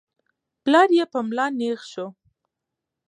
[0.63, 2.07] پلار يې په ملا نېغ شو.